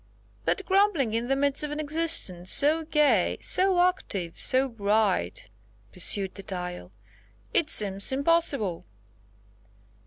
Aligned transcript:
"But 0.45 0.65
grumbling 0.65 1.13
in 1.13 1.27
the 1.27 1.35
midst 1.35 1.61
of 1.61 1.69
an 1.69 1.79
existence 1.79 2.51
so 2.51 2.83
gay, 2.85 3.37
so 3.39 3.79
active, 3.87 4.39
so 4.39 4.67
bright," 4.67 5.47
pursued 5.93 6.33
the 6.33 6.41
Dial; 6.41 6.91
"it 7.53 7.69
seems 7.69 8.11
impossible." 8.11 8.87